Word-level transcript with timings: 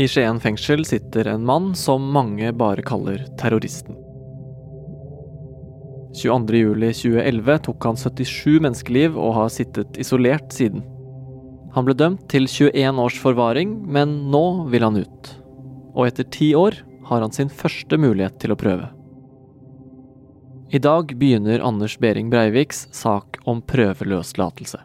I 0.00 0.06
Skien 0.08 0.38
fengsel 0.40 0.80
sitter 0.88 1.28
en 1.28 1.42
mann 1.44 1.74
som 1.76 2.06
mange 2.14 2.52
bare 2.56 2.80
kaller 2.86 3.26
terroristen. 3.36 3.98
22.07.2011 6.16 7.58
tok 7.66 7.84
han 7.84 8.00
77 8.00 8.62
menneskeliv 8.64 9.18
og 9.20 9.34
har 9.36 9.52
sittet 9.52 10.00
isolert 10.00 10.56
siden. 10.56 10.86
Han 11.76 11.84
ble 11.86 11.94
dømt 11.94 12.24
til 12.32 12.48
21 12.48 13.02
års 13.04 13.18
forvaring, 13.20 13.76
men 13.84 14.16
nå 14.32 14.44
vil 14.72 14.88
han 14.88 14.98
ut. 15.04 15.32
Og 15.92 16.08
etter 16.08 16.26
ti 16.32 16.54
år 16.56 16.80
har 17.10 17.20
han 17.20 17.36
sin 17.36 17.52
første 17.52 18.00
mulighet 18.00 18.40
til 18.40 18.54
å 18.54 18.58
prøve. 18.58 18.88
I 20.72 20.80
dag 20.80 21.12
begynner 21.18 21.60
Anders 21.66 21.98
Behring 22.00 22.30
Breiviks 22.32 22.86
sak 22.96 23.36
om 23.44 23.60
prøveløslatelse. 23.60 24.80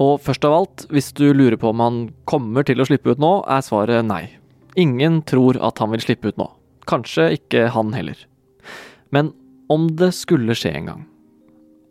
Og 0.00 0.16
først 0.24 0.46
av 0.48 0.56
alt, 0.56 0.86
hvis 0.88 1.12
du 1.16 1.28
lurer 1.36 1.58
på 1.60 1.74
om 1.74 1.82
han 1.84 2.00
kommer 2.30 2.64
til 2.64 2.80
å 2.80 2.86
slippe 2.88 3.12
ut 3.12 3.20
nå, 3.20 3.42
er 3.44 3.64
svaret 3.64 4.06
nei. 4.08 4.24
Ingen 4.80 5.20
tror 5.28 5.58
at 5.60 5.82
han 5.82 5.92
vil 5.92 6.02
slippe 6.04 6.32
ut 6.32 6.40
nå. 6.40 6.48
Kanskje 6.88 7.28
ikke 7.36 7.68
han 7.74 7.92
heller. 7.92 8.16
Men 9.12 9.34
om 9.70 9.90
det 10.00 10.14
skulle 10.16 10.56
skje 10.56 10.72
en 10.78 10.88
gang, 10.88 11.02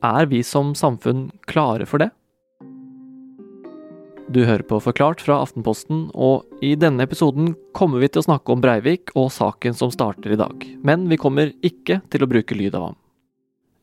er 0.03 0.29
vi 0.31 0.41
som 0.47 0.73
samfunn 0.79 1.27
klare 1.47 1.85
for 1.87 2.01
det? 2.01 2.09
Du 4.29 4.43
hører 4.45 4.61
på 4.69 4.77
Forklart 4.83 5.23
fra 5.25 5.39
Aftenposten, 5.41 6.03
og 6.13 6.45
i 6.65 6.75
denne 6.77 7.05
episoden 7.07 7.55
kommer 7.73 8.01
vi 8.01 8.11
til 8.11 8.21
å 8.21 8.27
snakke 8.27 8.53
om 8.53 8.61
Breivik 8.61 9.09
og 9.17 9.31
saken 9.33 9.73
som 9.77 9.93
starter 9.93 10.35
i 10.35 10.39
dag. 10.39 10.67
Men 10.85 11.07
vi 11.09 11.17
kommer 11.17 11.49
ikke 11.65 12.01
til 12.13 12.25
å 12.25 12.29
bruke 12.29 12.57
lyd 12.57 12.77
av 12.77 12.91
ham. 12.91 12.99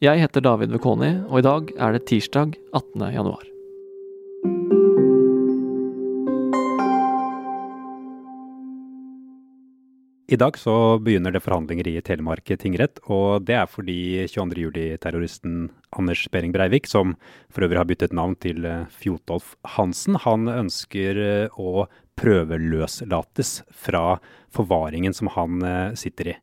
Jeg 0.05 0.23
heter 0.23 0.45
David 0.47 0.77
Vekoni, 0.77 1.13
og 1.27 1.41
i 1.41 1.47
dag 1.47 1.75
er 1.75 1.97
det 1.97 2.07
tirsdag 2.07 2.55
18. 2.71 3.11
januar. 3.17 3.56
I 10.29 10.37
dag 10.37 10.57
så 10.59 10.99
begynner 10.99 11.31
det 11.31 11.45
forhandlinger 11.45 11.87
i 11.87 12.01
Telemark 12.03 12.49
tingrett, 12.59 12.99
og 13.07 13.45
det 13.47 13.55
er 13.61 13.69
fordi 13.71 14.25
22.07-terroristen 14.27 15.69
Anders 15.95 16.25
Behring 16.35 16.51
Breivik, 16.51 16.89
som 16.91 17.13
for 17.47 17.63
øvrig 17.63 17.79
har 17.79 17.87
byttet 17.87 18.17
navn 18.17 18.35
til 18.43 18.67
eh, 18.67 18.89
Fjotolf 18.91 19.53
Hansen, 19.77 20.19
han 20.25 20.51
ønsker 20.51 21.21
eh, 21.23 21.61
å 21.63 21.87
prøveløslates 22.19 23.61
fra 23.71 24.17
forvaringen 24.51 25.15
som 25.15 25.31
han 25.37 25.63
eh, 25.63 25.95
sitter 25.95 26.33
i. 26.33 26.37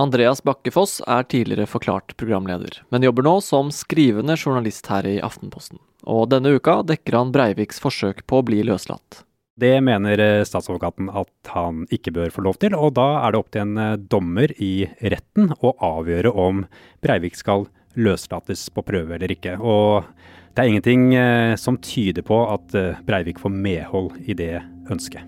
Andreas 0.00 0.44
Bakkefoss 0.44 0.98
er 1.08 1.24
tidligere 1.24 1.68
Forklart 1.68 2.12
programleder, 2.20 2.82
men 2.92 3.08
jobber 3.08 3.24
nå 3.24 3.38
som 3.44 3.72
skrivende 3.72 4.36
journalist 4.36 4.92
her 4.92 5.08
i 5.08 5.16
Aftenposten. 5.24 5.80
Og 6.04 6.28
denne 6.32 6.52
uka 6.60 6.82
dekker 6.84 7.16
han 7.16 7.32
Breiviks 7.32 7.80
forsøk 7.80 8.26
på 8.28 8.40
å 8.40 8.44
bli 8.52 8.60
løslatt. 8.68 9.22
Det 9.60 9.76
mener 9.84 10.20
eh, 10.24 10.42
statsadvokaten 10.46 11.10
at 11.12 11.50
han 11.52 11.82
ikke 11.92 12.14
bør 12.16 12.32
få 12.32 12.44
lov 12.46 12.56
til, 12.62 12.76
og 12.76 12.94
da 12.96 13.08
er 13.20 13.34
det 13.34 13.40
opp 13.42 13.50
til 13.52 13.66
en 13.66 13.80
eh, 13.82 13.98
dommer 14.12 14.54
i 14.56 14.88
retten 15.12 15.50
å 15.60 15.74
avgjøre 15.90 16.32
om 16.32 16.62
Breivik 17.04 17.36
skal 17.36 17.66
løslates 18.00 18.68
på 18.72 18.84
prøve 18.86 19.18
eller 19.18 19.34
ikke. 19.34 19.58
Og 19.60 20.06
det 20.54 20.62
er 20.62 20.70
ingenting 20.70 21.10
eh, 21.18 21.58
som 21.60 21.76
tyder 21.82 22.24
på 22.24 22.40
at 22.54 22.72
Breivik 23.04 23.42
får 23.42 23.52
medhold 23.52 24.16
i 24.24 24.38
det 24.38 24.54
ønsket. 24.90 25.26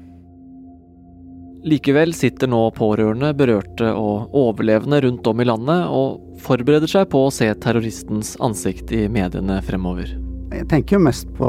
Likevel 1.62 2.10
sitter 2.16 2.48
nå 2.50 2.62
pårørende, 2.74 3.28
berørte 3.38 3.92
og 3.94 4.32
overlevende 4.34 4.98
rundt 5.04 5.28
om 5.30 5.42
i 5.44 5.46
landet 5.46 5.92
og 5.94 6.40
forbereder 6.42 6.90
seg 6.90 7.06
på 7.12 7.26
å 7.28 7.30
se 7.30 7.52
terroristens 7.62 8.34
ansikt 8.42 8.90
i 8.96 9.04
mediene 9.12 9.60
fremover. 9.62 10.10
Jeg 10.52 10.66
tenker 10.72 10.98
jo 10.98 11.04
mest 11.06 11.30
på 11.36 11.48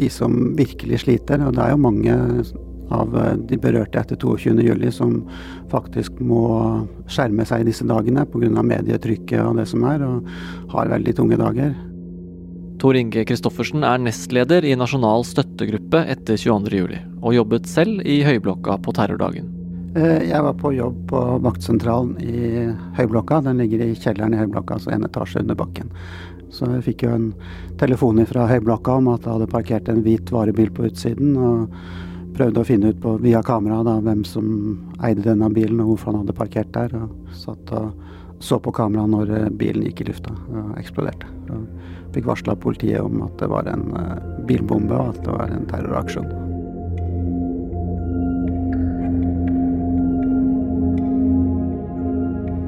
de 0.00 0.10
som 0.12 0.34
virkelig 0.58 1.04
sliter. 1.04 1.44
Og 1.46 1.54
det 1.56 1.64
er 1.64 1.74
jo 1.74 1.84
mange 1.84 2.16
av 2.90 3.14
de 3.46 3.58
berørte 3.60 4.00
etter 4.00 4.18
22.07 4.18 4.88
som 4.94 5.20
faktisk 5.70 6.18
må 6.24 6.42
skjerme 7.10 7.46
seg 7.46 7.62
i 7.62 7.68
disse 7.70 7.86
dagene 7.86 8.26
pga. 8.26 8.64
medietrykket 8.66 9.44
og 9.44 9.60
det 9.60 9.68
som 9.70 9.86
er, 9.86 10.02
og 10.02 10.74
har 10.74 10.90
veldig 10.90 11.14
tunge 11.20 11.38
dager. 11.38 11.76
Tor 12.80 12.96
Inge 12.96 13.26
Kristoffersen 13.28 13.84
er 13.84 14.00
nestleder 14.00 14.64
i 14.64 14.72
Nasjonal 14.78 15.22
støttegruppe 15.28 16.00
etter 16.08 16.40
22.07, 16.40 16.96
og 17.20 17.34
jobbet 17.36 17.68
selv 17.68 18.00
i 18.08 18.22
Høyblokka 18.24 18.78
på 18.80 18.94
terrordagen. 18.96 19.50
Eh, 19.98 20.22
jeg 20.30 20.42
var 20.46 20.54
på 20.54 20.70
jobb 20.72 20.98
på 21.10 21.20
vaktsentralen 21.44 22.14
i 22.22 22.70
Høyblokka. 22.96 23.40
Den 23.42 23.58
ligger 23.58 23.82
i 23.84 23.96
kjelleren 23.98 24.36
i 24.36 24.38
Høyblokka, 24.38 24.78
altså 24.78 24.94
en 24.94 25.04
etasje 25.04 25.42
under 25.42 25.58
bakken. 25.58 25.90
Så 26.50 26.68
jeg 26.74 26.86
fikk 26.88 27.06
jo 27.06 27.14
en 27.14 27.26
telefon 27.80 28.20
fra 28.26 28.46
Høyblokka 28.50 28.98
om 29.00 29.10
at 29.14 29.26
jeg 29.26 29.36
hadde 29.36 29.50
parkert 29.50 29.90
en 29.90 30.04
hvit 30.06 30.32
varebil 30.34 30.72
på 30.74 30.88
utsiden. 30.90 31.36
og 31.36 31.82
prøvde 32.40 32.62
å 32.62 32.66
finne 32.66 32.92
ut 32.92 33.00
på, 33.02 33.16
via 33.20 33.42
kamera 33.44 33.98
hvem 34.00 34.22
som 34.24 34.46
eide 35.04 35.24
denne 35.26 35.50
bilen 35.52 35.80
og 35.82 35.92
hvorfor 35.92 36.12
han 36.12 36.22
hadde 36.22 36.36
parkert 36.38 36.72
der. 36.72 36.94
og 36.96 37.36
Satt 37.36 37.72
og 37.76 37.90
så 38.40 38.56
på 38.62 38.72
kamera 38.72 39.04
når 39.10 39.32
eh, 39.36 39.48
bilen 39.52 39.84
gikk 39.84 40.00
i 40.00 40.06
lufta 40.08 40.32
og 40.32 40.76
eksploderte. 40.80 41.28
Og 41.52 42.14
fikk 42.14 42.30
varsla 42.30 42.56
politiet 42.56 43.02
om 43.04 43.20
at 43.26 43.34
det 43.42 43.50
var 43.52 43.68
en 43.68 43.90
uh, 43.92 44.14
bilbombe 44.48 44.96
og 44.96 45.12
at 45.12 45.20
det 45.26 45.34
var 45.36 45.52
en 45.52 45.66
terroraksjon. 45.68 46.30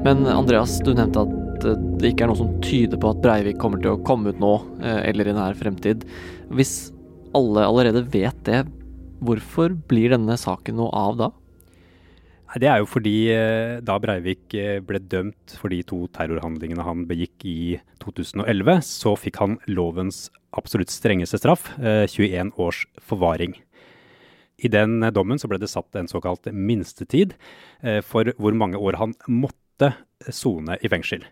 Men 0.03 0.27
Andreas, 0.27 0.77
du 0.83 0.93
nevnte 0.93 1.25
at 1.25 1.42
det 1.63 2.11
ikke 2.11 2.25
er 2.25 2.31
noe 2.31 2.39
som 2.39 2.51
tyder 2.63 2.99
på 2.99 3.11
at 3.13 3.21
Breivik 3.23 3.59
kommer 3.61 3.81
til 3.81 3.93
å 3.93 4.01
komme 4.05 4.33
ut 4.33 4.41
nå, 4.41 4.53
eh, 4.83 4.99
eller 5.09 5.29
i 5.29 5.35
nær 5.35 5.57
fremtid. 5.59 6.03
Hvis 6.53 6.91
alle 7.37 7.65
allerede 7.65 8.03
vet 8.13 8.43
det, 8.47 8.63
hvorfor 9.23 9.73
blir 9.89 10.13
denne 10.13 10.37
saken 10.39 10.77
noe 10.81 10.91
av 10.93 11.17
da? 11.21 11.31
Det 12.59 12.67
er 12.69 12.83
jo 12.83 12.89
fordi 12.89 13.15
eh, 13.33 13.79
da 13.81 13.97
Breivik 14.01 14.53
eh, 14.59 14.77
ble 14.85 15.01
dømt 15.01 15.55
for 15.57 15.73
de 15.73 15.81
to 15.89 16.03
terrorhandlingene 16.13 16.85
han 16.85 17.07
begikk 17.09 17.47
i 17.49 17.57
2011, 18.03 18.83
så 18.85 19.15
fikk 19.17 19.41
han 19.41 19.57
lovens 19.71 20.27
absolutt 20.53 20.93
strengeste 20.93 21.39
straff, 21.41 21.71
21 21.81 22.51
års 22.61 22.83
forvaring. 23.01 23.55
I 24.61 24.69
den 24.69 25.01
dommen 25.15 25.39
så 25.41 25.49
ble 25.49 25.57
det 25.57 25.71
satt 25.71 25.97
en 25.97 26.05
såkalt 26.11 26.45
minstetid 26.53 27.33
for 28.05 28.29
hvor 28.37 28.53
mange 28.53 28.77
år 28.77 28.99
han 29.01 29.15
måtte 29.25 29.62
sone 30.29 30.77
i 30.81 30.91
fengsel. 30.91 31.23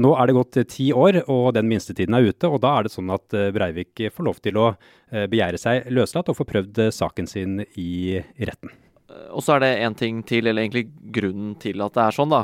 Nå 0.00 0.10
er 0.18 0.26
det 0.26 0.34
gått 0.34 0.58
ti 0.72 0.88
år, 0.94 1.20
og 1.30 1.52
den 1.54 1.68
minstetiden 1.70 2.16
er 2.16 2.30
ute. 2.30 2.48
og 2.48 2.60
Da 2.64 2.72
er 2.76 2.86
det 2.86 2.94
sånn 2.94 3.12
at 3.14 3.34
eh, 3.36 3.52
Breivik 3.54 4.06
får 4.14 4.26
lov 4.26 4.40
til 4.42 4.58
å 4.58 4.70
eh, 4.72 5.26
begjære 5.30 5.60
seg 5.60 5.90
løslatt 5.94 6.32
og 6.32 6.38
få 6.40 6.46
prøvd 6.48 6.80
eh, 6.86 6.94
saken 6.94 7.30
sin 7.30 7.60
i 7.78 8.18
retten. 8.40 8.74
Og 9.30 9.44
så 9.44 9.54
er 9.54 9.62
det 9.62 9.70
én 9.84 9.94
ting 9.94 10.22
til, 10.26 10.48
eller 10.48 10.64
egentlig 10.64 10.88
grunnen 11.14 11.54
til 11.62 11.82
at 11.84 11.94
det 11.94 12.02
er 12.02 12.16
sånn, 12.16 12.32
da. 12.32 12.40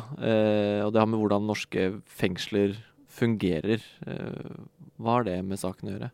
Og 0.85 0.93
det 0.93 1.01
har 1.01 1.09
med 1.09 1.19
hvordan 1.19 1.49
norske 1.49 1.87
fengsler 2.07 2.77
fungerer. 3.11 3.83
Hva 5.01 5.17
har 5.17 5.27
det 5.27 5.39
med 5.49 5.59
saken 5.59 5.89
å 5.89 5.95
gjøre? 5.97 6.11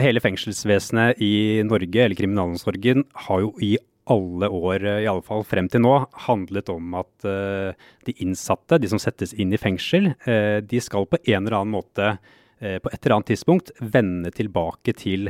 Hele 0.00 0.22
fengselsvesenet 0.24 1.20
i 1.20 1.60
Norge, 1.68 2.06
eller 2.06 2.16
kriminalomsorgen, 2.16 3.04
har 3.26 3.42
jo 3.44 3.50
i 3.60 3.74
alle 4.10 4.48
år, 4.48 4.84
eh, 4.84 5.00
i 5.04 5.08
alle 5.10 5.24
fall 5.24 5.44
frem 5.46 5.68
til 5.70 5.84
nå, 5.84 5.94
handlet 6.26 6.70
om 6.72 6.94
at 6.98 7.26
uh, 7.26 7.72
de 8.06 8.14
innsatte, 8.24 8.80
de 8.82 8.90
som 8.90 9.00
settes 9.02 9.34
inn 9.34 9.52
i 9.54 9.60
fengsel, 9.60 10.12
uh, 10.26 10.58
de 10.58 10.80
skal 10.82 11.06
på 11.06 11.20
en 11.22 11.42
eller 11.42 11.60
annen 11.60 11.76
måte 11.78 12.16
på 12.62 12.92
et 12.94 13.00
eller 13.00 13.16
annet 13.16 13.26
tidspunkt 13.32 13.72
vende 13.82 14.30
tilbake 14.30 14.92
til 14.94 15.24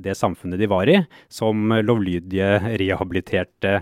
det 0.00 0.14
samfunnet 0.16 0.56
de 0.56 0.64
var 0.72 0.88
i, 0.88 0.94
som 1.28 1.74
lovlydige, 1.84 2.54
rehabiliterte 2.80 3.74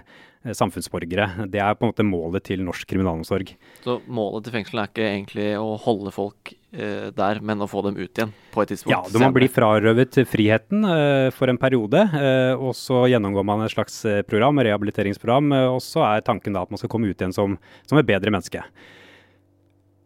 samfunnsborgere. 0.56 1.46
Det 1.50 1.60
er 1.62 1.76
på 1.78 1.86
en 1.86 1.92
måte 1.92 2.06
målet 2.06 2.46
til 2.48 2.62
norsk 2.66 2.88
kriminalomsorg. 2.90 3.54
Så 3.84 3.98
målet 4.10 4.46
til 4.46 4.56
fengselet 4.56 4.82
er 4.82 4.90
ikke 4.90 5.08
egentlig 5.08 5.48
å 5.60 5.76
holde 5.84 6.12
folk 6.14 6.54
eh, 6.74 7.10
der, 7.14 7.40
men 7.44 7.62
å 7.62 7.68
få 7.70 7.84
dem 7.86 7.98
ut 8.00 8.10
igjen 8.10 8.32
på 8.54 8.64
et 8.64 8.72
tidspunkt? 8.72 8.94
Ja, 8.94 9.02
du 9.06 9.20
må 9.22 9.30
bli 9.34 9.48
frarøvet 9.52 10.18
friheten 10.30 10.86
eh, 10.88 11.28
for 11.34 11.52
en 11.52 11.60
periode. 11.62 12.02
Eh, 12.18 12.54
og 12.56 12.74
så 12.78 13.04
gjennomgår 13.12 13.46
man 13.48 13.62
et 13.66 13.74
slags 13.74 14.00
eh, 14.08 14.24
program, 14.26 14.60
rehabiliteringsprogram. 14.64 15.54
Eh, 15.58 15.68
og 15.76 15.80
så 15.84 16.04
er 16.08 16.26
tanken 16.26 16.56
da 16.56 16.66
at 16.66 16.74
man 16.74 16.82
skal 16.82 16.90
komme 16.92 17.12
ut 17.12 17.16
igjen 17.16 17.36
som, 17.36 17.56
som 17.86 18.00
et 18.00 18.08
bedre 18.08 18.34
menneske. 18.34 18.64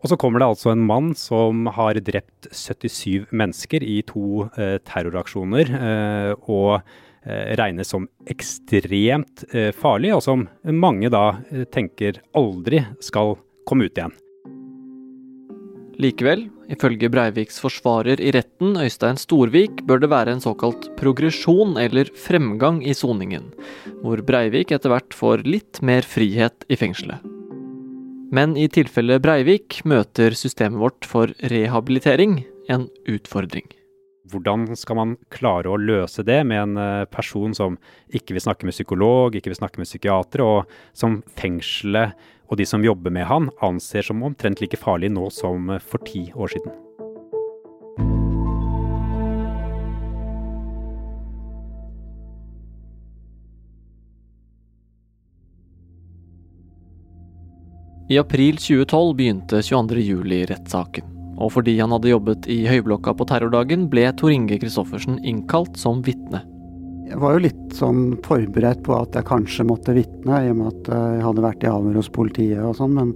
Og 0.05 0.13
så 0.13 0.19
kommer 0.21 0.43
det 0.43 0.51
altså 0.53 0.71
en 0.71 0.85
mann 0.87 1.15
som 1.19 1.67
har 1.73 1.99
drept 2.05 2.51
77 2.53 3.33
mennesker 3.35 3.83
i 3.83 4.03
to 4.07 4.45
eh, 4.61 4.77
terroraksjoner. 4.87 5.73
og 6.47 6.85
regnes 7.27 7.91
som 7.91 8.07
ekstremt 8.31 9.43
farlig, 9.75 10.13
og 10.15 10.23
som 10.23 10.47
mange 10.71 11.11
da 11.11 11.33
tenker 11.75 12.23
aldri 12.39 12.85
skal 13.03 13.35
komme 13.67 13.89
ut 13.89 13.99
igjen. 13.99 14.15
Likevel, 15.97 16.43
ifølge 16.69 17.09
Breiviks 17.09 17.57
forsvarer 17.63 18.21
i 18.21 18.29
retten, 18.37 18.75
Øystein 18.77 19.17
Storvik, 19.17 19.81
bør 19.89 20.03
det 20.03 20.11
være 20.13 20.35
en 20.37 20.43
såkalt 20.45 20.91
progresjon 20.99 21.79
eller 21.81 22.11
fremgang 22.21 22.83
i 22.85 22.93
soningen, 22.93 23.49
hvor 24.03 24.21
Breivik 24.29 24.75
etter 24.77 24.93
hvert 24.93 25.17
får 25.17 25.47
litt 25.49 25.81
mer 25.81 26.05
frihet 26.05 26.69
i 26.69 26.77
fengselet. 26.77 27.25
Men 28.35 28.59
i 28.61 28.67
tilfelle 28.69 29.17
Breivik 29.25 29.81
møter 29.89 30.37
systemet 30.37 30.83
vårt 30.83 31.09
for 31.09 31.33
rehabilitering 31.49 32.43
en 32.69 32.89
utfordring. 33.09 33.65
Hvordan 34.27 34.73
skal 34.79 34.99
man 34.99 35.17
klare 35.31 35.71
å 35.71 35.79
løse 35.79 36.25
det 36.27 36.41
med 36.49 36.63
en 36.63 36.81
eh, 36.83 37.05
person 37.11 37.55
som 37.55 37.77
ikke 38.11 38.35
vil 38.35 38.43
snakke 38.43 38.67
med 38.67 38.75
psykolog, 38.75 39.37
ikke 39.37 39.53
vil 39.53 39.61
snakke 39.61 39.83
med 39.83 39.89
psykiater, 39.89 40.43
og 40.43 40.73
som 40.97 41.21
fengselet 41.39 42.17
og 42.47 42.59
de 42.61 42.67
som 42.67 42.85
jobber 42.85 43.15
med 43.15 43.27
han, 43.27 43.51
anser 43.63 44.07
som 44.07 44.23
omtrent 44.27 44.63
like 44.63 44.79
farlig 44.79 45.11
nå 45.15 45.31
som 45.35 45.73
for 45.83 46.03
ti 46.07 46.29
år 46.35 46.55
siden? 46.55 46.75
I 58.07 58.21
april 58.23 58.55
2012 58.63 59.15
begynte 59.19 59.61
22.07-rettssaken. 59.67 61.16
Og 61.37 61.53
fordi 61.53 61.77
han 61.79 61.93
hadde 61.93 62.13
jobbet 62.13 62.51
i 62.53 62.63
Høyblokka 62.69 63.15
på 63.17 63.29
terrordagen, 63.29 63.89
ble 63.93 64.09
Tor 64.17 64.33
Inge 64.33 64.61
Christoffersen 64.61 65.21
innkalt 65.25 65.77
som 65.81 66.05
vitne. 66.07 66.43
Jeg 67.07 67.21
var 67.23 67.37
jo 67.37 67.43
litt 67.45 67.75
sånn 67.77 68.17
forberedt 68.27 68.81
på 68.87 68.97
at 68.97 69.15
jeg 69.15 69.29
kanskje 69.29 69.67
måtte 69.69 69.95
vitne, 69.95 70.41
i 70.43 70.49
og 70.51 70.57
med 70.59 70.73
at 70.73 70.89
jeg 70.91 71.21
hadde 71.23 71.45
vært 71.45 71.63
i 71.63 71.69
avhør 71.71 72.01
hos 72.01 72.09
politiet 72.11 72.65
og 72.67 72.75
sånn, 72.75 72.97
men 72.97 73.13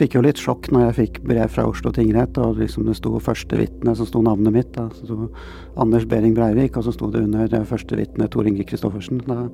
fikk 0.00 0.16
jo 0.16 0.22
litt 0.26 0.40
sjokk 0.42 0.66
når 0.74 0.88
jeg 0.88 0.96
fikk 0.96 1.20
brev 1.28 1.52
fra 1.54 1.68
Oslo 1.70 1.92
tingrett, 1.94 2.40
og 2.42 2.58
liksom 2.58 2.88
det 2.88 2.96
sto 2.98 3.12
første 3.22 3.60
vitne, 3.60 3.94
så 3.94 4.08
sto 4.08 4.24
navnet 4.26 4.56
mitt. 4.56 4.72
Da. 4.74 4.88
Så 4.96 5.06
sto 5.06 5.30
Anders 5.78 6.08
Behring 6.10 6.34
Breivik, 6.34 6.80
og 6.80 6.88
så 6.88 6.94
sto 6.96 7.12
det 7.14 7.22
under 7.28 7.54
første 7.68 8.00
vitne 8.00 8.26
Tor 8.32 8.48
Inge 8.50 8.66
Christoffersen. 8.66 9.22
Da 9.28 9.44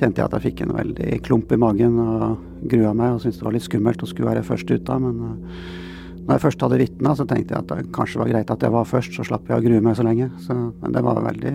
kjente 0.00 0.22
jeg 0.22 0.24
at 0.24 0.38
jeg 0.38 0.46
fikk 0.48 0.64
en 0.64 0.76
veldig 0.78 1.20
klump 1.28 1.52
i 1.52 1.60
magen 1.60 2.00
og 2.00 2.40
grua 2.72 2.96
meg, 2.96 3.18
og 3.18 3.24
syntes 3.24 3.42
det 3.42 3.50
var 3.50 3.58
litt 3.58 3.68
skummelt 3.68 4.06
å 4.06 4.08
skulle 4.08 4.32
være 4.32 4.48
først 4.48 4.72
ut 4.72 4.88
da, 4.88 4.96
men 5.02 5.20
uh, 5.20 5.84
når 6.26 6.34
jeg 6.34 6.42
først 6.42 6.62
hadde 6.64 6.78
vitna, 6.80 7.12
så 7.14 7.24
tenkte 7.28 7.54
jeg 7.54 7.62
at 7.62 7.70
det 7.70 7.92
kanskje 7.94 8.18
var 8.18 8.30
greit 8.32 8.50
at 8.50 8.64
jeg 8.66 8.74
var 8.74 8.88
først, 8.90 9.14
så 9.14 9.24
slapp 9.26 9.46
jeg 9.46 9.60
å 9.60 9.62
grue 9.62 9.82
meg 9.84 9.94
så 9.94 10.06
lenge. 10.06 10.26
Så, 10.42 10.56
men 10.82 10.94
det 10.94 11.02
var 11.06 11.20
veldig, 11.22 11.54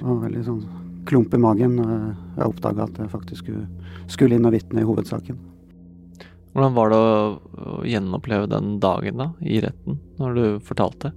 var 0.00 0.22
veldig 0.22 0.44
sånn 0.46 0.62
klump 1.08 1.34
i 1.36 1.40
magen 1.40 1.76
når 1.76 1.92
jeg 1.92 2.46
oppdaga 2.46 2.86
at 2.86 3.00
jeg 3.02 3.12
faktisk 3.12 3.44
skulle, 3.44 3.66
skulle 4.08 4.38
inn 4.38 4.48
og 4.48 4.54
vitne 4.56 4.80
i 4.80 4.88
hovedsaken. 4.88 5.38
Hvordan 6.50 6.74
var 6.74 6.90
det 6.90 7.00
å 7.00 7.74
gjenoppleve 7.86 8.48
den 8.50 8.72
dagen 8.82 9.20
da, 9.20 9.28
i 9.44 9.60
retten, 9.62 10.00
når 10.18 10.38
du 10.38 10.44
fortalte? 10.66 11.12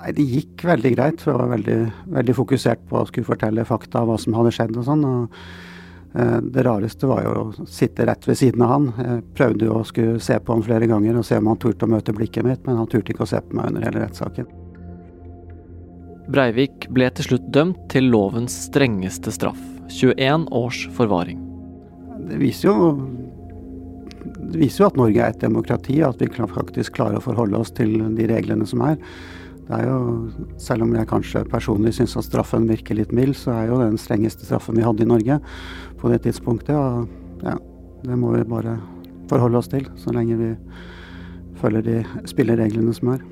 Nei, 0.00 0.12
Det 0.16 0.28
gikk 0.28 0.68
veldig 0.68 0.94
greit, 0.94 1.24
for 1.24 1.32
jeg 1.32 1.40
var 1.40 1.50
veldig, 1.56 1.80
veldig 2.20 2.36
fokusert 2.36 2.86
på 2.92 3.00
å 3.00 3.08
skulle 3.08 3.28
fortelle 3.28 3.66
fakta 3.68 4.04
av 4.04 4.12
hva 4.12 4.20
som 4.20 4.36
hadde 4.36 4.52
skjedd 4.54 4.76
og 4.76 4.86
sånn. 4.86 5.04
og 5.08 5.40
Det 6.12 6.62
rareste 6.66 7.06
var 7.06 7.22
jo 7.22 7.32
å 7.38 7.66
sitte 7.70 8.02
rett 8.08 8.24
ved 8.26 8.38
siden 8.38 8.64
av 8.66 8.72
han. 8.72 8.88
Jeg 8.98 9.20
prøvde 9.38 9.68
jo 9.68 9.76
å 9.78 9.84
skulle 9.86 10.18
se 10.22 10.40
på 10.42 10.56
han 10.56 10.64
flere 10.66 10.88
ganger 10.90 11.20
og 11.20 11.26
se 11.26 11.38
om 11.38 11.50
han 11.52 11.60
turte 11.62 11.86
å 11.86 11.92
møte 11.92 12.14
blikket 12.16 12.46
mitt, 12.46 12.64
men 12.66 12.80
han 12.80 12.90
turte 12.90 13.14
ikke 13.14 13.22
å 13.28 13.30
se 13.30 13.38
på 13.44 13.54
meg 13.54 13.70
under 13.70 13.86
hele 13.86 14.02
rettssaken. 14.02 14.48
Breivik 16.30 16.88
ble 16.94 17.08
til 17.14 17.26
slutt 17.26 17.46
dømt 17.54 17.78
til 17.90 18.10
lovens 18.10 18.54
strengeste 18.66 19.32
straff, 19.34 19.60
21 19.90 20.48
års 20.54 20.84
forvaring. 20.94 21.40
Det 22.28 22.38
viser 22.38 22.68
jo, 22.68 22.90
det 24.50 24.60
viser 24.60 24.84
jo 24.84 24.90
at 24.90 24.98
Norge 25.00 25.22
er 25.24 25.34
et 25.34 25.42
demokrati, 25.42 26.00
at 26.06 26.22
vi 26.22 26.30
faktisk 26.30 26.98
klarer 26.98 27.18
å 27.18 27.24
forholde 27.24 27.62
oss 27.62 27.74
til 27.74 27.96
de 28.18 28.28
reglene 28.30 28.66
som 28.66 28.82
er. 28.86 28.98
Det 29.70 29.78
er 29.78 29.86
jo, 29.86 30.30
Selv 30.58 30.82
om 30.82 30.94
jeg 30.96 31.06
kanskje 31.06 31.44
personlig 31.46 31.94
syns 31.94 32.16
at 32.18 32.26
straffen 32.26 32.66
virker 32.66 32.98
litt 32.98 33.12
mild, 33.14 33.36
så 33.38 33.54
er 33.54 33.70
jo 33.70 33.78
den 33.78 33.98
strengeste 34.02 34.48
straffen 34.48 34.74
vi 34.74 34.82
hadde 34.82 35.04
i 35.04 35.10
Norge 35.10 35.38
på 36.00 36.10
det 36.10 36.24
tidspunktet. 36.26 36.74
Og 36.74 37.46
ja, 37.46 37.54
det 38.02 38.18
må 38.18 38.34
vi 38.34 38.42
bare 38.50 38.80
forholde 39.30 39.60
oss 39.62 39.70
til, 39.70 39.86
så 39.94 40.10
lenge 40.10 40.38
vi 40.40 40.50
følger 41.60 41.86
de 41.86 42.26
spillereglene 42.26 42.94
som 42.96 43.14
er. 43.14 43.22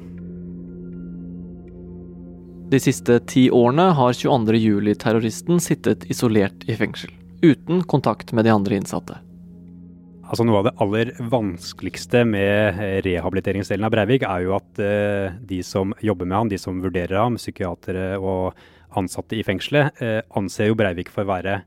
De 2.69 2.79
siste 2.85 3.17
ti 3.27 3.49
årene 3.51 3.91
har 3.97 4.15
22.07-terroristen 4.15 5.59
sittet 5.65 6.05
isolert 6.13 6.69
i 6.69 6.77
fengsel, 6.79 7.11
uten 7.43 7.83
kontakt 7.89 8.35
med 8.37 8.47
de 8.47 8.53
andre 8.55 8.79
innsatte. 8.79 9.19
Altså 10.29 10.45
Noe 10.45 10.61
av 10.61 10.67
det 10.69 10.75
aller 10.85 11.11
vanskeligste 11.33 12.23
med 12.29 12.81
rehabiliteringsdelen 13.07 13.87
av 13.89 13.95
Breivik, 13.95 14.27
er 14.29 14.45
jo 14.45 14.55
at 14.59 14.81
eh, 14.85 15.37
de 15.49 15.63
som 15.65 15.95
jobber 16.05 16.29
med 16.29 16.37
ham, 16.37 16.51
de 16.53 16.61
som 16.61 16.83
vurderer 16.85 17.17
ham, 17.17 17.39
psykiatere 17.41 18.19
og 18.21 18.59
ansatte 19.01 19.39
i 19.39 19.45
fengselet, 19.47 20.03
eh, 20.05 20.21
anser 20.37 20.69
jo 20.69 20.77
Breivik 20.79 21.09
for 21.13 21.25
å 21.25 21.33
være 21.33 21.63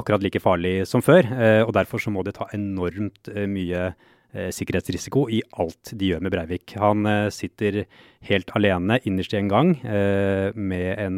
akkurat 0.00 0.22
like 0.26 0.42
farlig 0.42 0.80
som 0.90 1.04
før. 1.06 1.22
Eh, 1.22 1.62
og 1.62 1.74
Derfor 1.78 2.02
så 2.02 2.10
må 2.10 2.26
det 2.26 2.34
ta 2.38 2.50
enormt 2.56 3.30
eh, 3.30 3.46
mye 3.50 3.92
Eh, 4.30 4.52
sikkerhetsrisiko 4.54 5.24
i 5.34 5.40
alt 5.58 5.90
de 5.98 6.12
gjør 6.12 6.20
med 6.22 6.30
Breivik. 6.30 6.76
Han 6.78 7.02
eh, 7.08 7.32
sitter 7.34 7.80
helt 8.28 8.52
alene 8.54 9.00
innerst 9.02 9.32
i 9.34 9.40
en 9.40 9.48
gang 9.50 9.72
eh, 9.82 10.54
med 10.54 11.02
en 11.02 11.16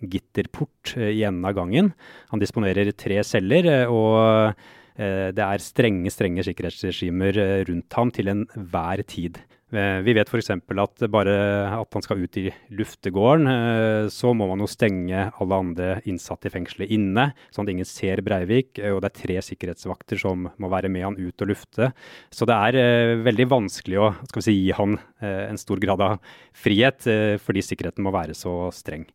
gitterport 0.00 0.94
i 0.96 1.26
enden 1.28 1.44
av 1.44 1.58
gangen. 1.58 1.90
Han 2.32 2.40
disponerer 2.40 2.88
tre 2.96 3.20
celler, 3.20 3.68
og 3.92 4.56
det 4.94 5.42
er 5.42 5.62
strenge, 5.62 6.10
strenge 6.12 6.44
sikkerhetsregimer 6.46 7.38
rundt 7.66 7.96
ham 7.98 8.12
til 8.14 8.30
enhver 8.30 9.02
tid. 9.10 9.40
Eh, 9.74 10.00
vi 10.06 10.12
vet 10.14 10.28
f.eks. 10.30 10.52
at 10.54 11.04
bare 11.10 11.34
at 11.80 11.96
han 11.96 12.04
skal 12.04 12.20
ut 12.22 12.36
i 12.38 12.46
luftegården, 12.78 13.48
eh, 13.50 14.06
så 14.12 14.30
må 14.36 14.46
man 14.50 14.62
jo 14.62 14.68
stenge 14.70 15.26
alle 15.32 15.58
andre 15.58 15.88
innsatte 16.06 16.46
i 16.46 16.54
fengselet 16.54 16.92
inne, 16.94 17.30
sånn 17.50 17.66
at 17.66 17.72
ingen 17.74 17.88
ser 17.88 18.22
Breivik. 18.24 18.78
Og 18.92 19.00
det 19.02 19.10
er 19.10 19.18
tre 19.18 19.38
sikkerhetsvakter 19.48 20.20
som 20.20 20.46
må 20.46 20.70
være 20.70 20.92
med 20.92 21.08
han 21.08 21.18
ut 21.18 21.46
og 21.46 21.50
lufte. 21.50 21.90
Så 22.30 22.46
det 22.46 22.58
er 22.68 22.80
eh, 22.80 23.16
veldig 23.26 23.48
vanskelig 23.50 24.00
å 24.00 24.12
si, 24.38 24.54
gi 24.54 24.72
han 24.76 24.98
en 25.24 25.58
stor 25.58 25.80
grad 25.80 26.02
av 26.04 26.34
frihet, 26.54 27.06
fordi 27.42 27.62
sikkerheten 27.64 28.04
må 28.04 28.12
være 28.14 28.34
så 28.36 28.68
streng. 28.74 29.06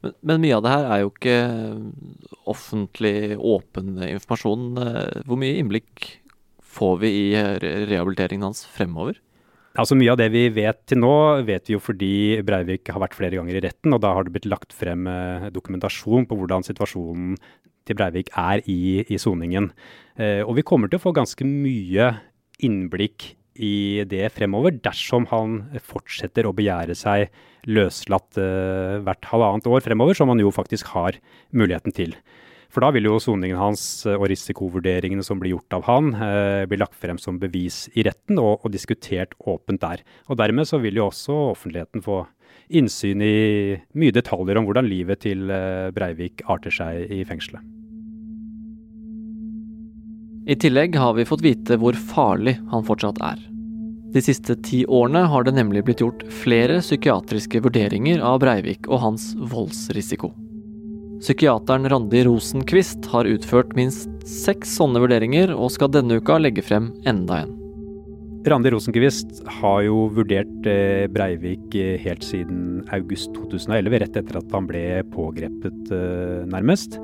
Men, 0.00 0.14
men, 0.24 0.40
mye 0.42 0.56
av 0.56 0.64
det 0.64 0.74
her 0.74 0.86
er 0.88 1.02
jo 1.02 1.10
ikke 1.12 1.38
offentlig, 2.50 3.36
åpen 3.36 3.98
informasjon. 4.06 4.68
Hvor 5.28 5.40
mye 5.40 5.58
innblikk 5.60 6.06
får 6.70 6.94
vi 7.02 7.10
i 7.18 7.26
rehabiliteringen 7.90 8.48
hans 8.48 8.64
fremover? 8.70 9.18
Altså 9.78 9.94
Mye 9.94 10.10
av 10.10 10.18
det 10.18 10.30
vi 10.34 10.48
vet 10.50 10.80
til 10.90 10.98
nå, 10.98 11.14
vet 11.46 11.68
vi 11.68 11.76
jo 11.76 11.82
fordi 11.82 12.40
Breivik 12.46 12.90
har 12.90 13.02
vært 13.02 13.14
flere 13.14 13.38
ganger 13.38 13.58
i 13.58 13.62
retten, 13.62 13.94
og 13.94 14.02
da 14.02 14.12
har 14.16 14.26
det 14.26 14.34
blitt 14.34 14.48
lagt 14.50 14.74
frem 14.74 15.06
eh, 15.06 15.46
dokumentasjon 15.54 16.26
på 16.26 16.38
hvordan 16.38 16.66
situasjonen 16.66 17.36
til 17.86 17.98
Breivik 17.98 18.32
er 18.38 18.64
i 18.66 19.18
soningen. 19.20 19.70
Eh, 20.18 20.42
og 20.42 20.56
vi 20.58 20.66
kommer 20.66 20.90
til 20.90 20.98
å 20.98 21.04
få 21.04 21.14
ganske 21.14 21.46
mye 21.46 22.10
innblikk 22.66 23.34
i 23.60 24.02
det 24.08 24.30
fremover, 24.34 24.74
dersom 24.82 25.28
han 25.30 25.60
fortsetter 25.84 26.48
å 26.48 26.54
begjære 26.56 26.96
seg 26.98 27.28
løslatt 27.68 28.40
uh, 28.40 28.98
hvert 29.04 29.28
halvannet 29.28 29.68
år 29.68 29.84
fremover, 29.84 30.16
som 30.16 30.32
han 30.32 30.40
jo 30.40 30.52
faktisk 30.54 30.94
har 30.94 31.20
muligheten 31.52 31.94
til. 31.94 32.16
For 32.70 32.84
da 32.84 32.92
vil 32.94 33.08
jo 33.08 33.18
soningen 33.22 33.58
hans 33.58 33.82
eh, 34.06 34.14
og 34.16 34.28
risikovurderingene 34.30 35.24
som 35.26 35.40
blir 35.42 35.56
gjort 35.56 35.78
av 35.80 35.86
han, 35.88 36.12
eh, 36.14 36.66
bli 36.70 36.78
lagt 36.78 36.94
frem 36.98 37.18
som 37.18 37.40
bevis 37.42 37.88
i 37.98 38.04
retten 38.06 38.38
og, 38.38 38.60
og, 38.62 38.70
diskutert 38.74 39.34
åpent 39.42 39.82
der. 39.82 40.04
Og 40.30 40.38
dermed 40.38 40.68
så 40.70 40.78
vil 40.82 41.00
jo 41.00 41.08
også 41.08 41.34
offentligheten 41.50 42.04
få 42.04 42.22
innsyn 42.70 43.22
i 43.26 43.74
mye 43.98 44.14
detaljer 44.14 44.60
om 44.60 44.68
hvordan 44.68 44.86
livet 44.86 45.24
til 45.26 45.50
eh, 45.50 45.90
Breivik 45.94 46.46
arter 46.46 46.74
seg 46.74 47.10
i 47.10 47.24
fengselet. 47.26 47.66
I 50.50 50.56
tillegg 50.58 50.94
har 50.98 51.12
vi 51.18 51.26
fått 51.28 51.42
vite 51.44 51.76
hvor 51.78 51.98
farlig 51.98 52.56
han 52.70 52.86
fortsatt 52.86 53.18
er. 53.22 53.49
De 54.10 54.22
siste 54.24 54.56
ti 54.66 54.82
årene 54.90 55.22
har 55.30 55.44
det 55.46 55.54
nemlig 55.54 55.84
blitt 55.86 56.00
gjort 56.02 56.24
flere 56.42 56.80
psykiatriske 56.82 57.60
vurderinger 57.62 58.22
av 58.26 58.40
Breivik 58.42 58.88
og 58.90 59.04
hans 59.04 59.30
voldsrisiko. 59.38 60.32
Psykiateren 61.20 61.86
Randi 61.92 62.24
Rosenquist 62.24 63.06
har 63.12 63.28
utført 63.28 63.76
minst 63.76 64.10
seks 64.26 64.72
sånne 64.80 65.02
vurderinger, 65.02 65.52
og 65.54 65.70
skal 65.74 65.92
denne 65.92 66.16
uka 66.18 66.40
legge 66.40 66.64
frem 66.64 66.90
enda 67.06 67.44
en. 67.44 67.56
Randi 68.48 68.70
Rosenquist 68.72 69.42
har 69.60 69.82
jo 69.84 70.06
vurdert 70.16 70.66
eh, 70.66 71.04
Breivik 71.12 71.74
eh, 71.76 71.98
helt 72.00 72.24
siden 72.24 72.80
august 72.96 73.34
2011, 73.36 73.98
rett 74.00 74.16
etter 74.16 74.38
at 74.40 74.54
han 74.56 74.66
ble 74.66 74.84
pågrepet, 75.12 75.92
eh, 75.92 76.40
nærmest. 76.48 76.96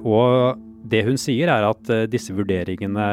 Og 0.00 0.64
det 0.92 1.02
hun 1.06 1.18
sier 1.20 1.50
er 1.50 1.66
at 1.66 1.90
disse 2.12 2.34
vurderingene 2.36 3.06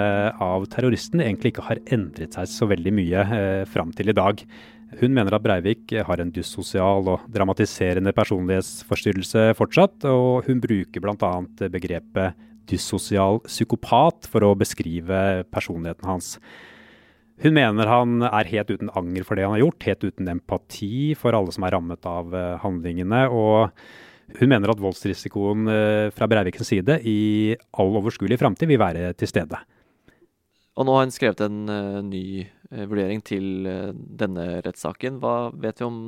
av 0.43 0.67
terroristen 0.71 1.23
egentlig 1.23 1.53
ikke 1.53 1.67
har 1.67 1.81
endret 1.95 2.37
seg 2.37 2.49
så 2.51 2.67
veldig 2.69 2.93
mye 2.95 3.25
fram 3.69 3.93
til 3.97 4.11
i 4.13 4.17
dag. 4.17 4.43
Hun 4.99 5.13
mener 5.15 5.33
at 5.33 5.43
Breivik 5.43 5.93
har 6.05 6.21
en 6.21 6.31
dyssosial 6.33 7.07
og 7.09 7.23
dramatiserende 7.33 8.13
personlighetsforstyrrelse 8.15 9.53
fortsatt, 9.57 10.05
og 10.05 10.45
hun 10.47 10.61
bruker 10.61 11.01
bl.a. 11.01 11.31
begrepet 11.73 12.37
dyssosial 12.69 13.41
psykopat 13.47 14.29
for 14.29 14.45
å 14.45 14.53
beskrive 14.59 15.43
personligheten 15.51 16.07
hans. 16.07 16.37
Hun 17.43 17.55
mener 17.57 17.89
han 17.89 18.23
er 18.29 18.51
helt 18.51 18.71
uten 18.71 18.91
anger 18.95 19.25
for 19.27 19.35
det 19.35 19.47
han 19.47 19.55
har 19.55 19.65
gjort, 19.65 19.87
helt 19.89 20.05
uten 20.05 20.29
empati 20.31 21.11
for 21.19 21.35
alle 21.35 21.53
som 21.55 21.65
er 21.65 21.73
rammet 21.75 22.05
av 22.07 22.35
eh, 22.37 22.57
handlingene. 22.61 23.25
og 23.33 23.73
hun 24.39 24.51
mener 24.51 24.73
at 24.73 24.81
voldsrisikoen 24.81 25.69
eh, 25.71 26.07
fra 26.15 26.27
Breivikens 26.31 26.71
side 26.73 26.99
i 27.09 27.55
all 27.79 27.93
overskuelig 27.99 28.39
framtid 28.41 28.71
vil 28.71 28.81
være 28.81 29.13
til 29.19 29.29
stede. 29.29 29.59
Og 30.73 30.87
nå 30.87 30.95
har 30.95 31.05
hun 31.05 31.13
skrevet 31.13 31.43
en 31.45 31.59
uh, 31.69 31.99
ny 32.01 32.41
uh, 32.71 32.85
vurdering 32.89 33.21
til 33.21 33.67
denne 33.93 34.47
rettssaken. 34.65 35.19
Hva 35.21 35.51
vet 35.53 35.83
vi 35.83 35.85
om 35.85 35.99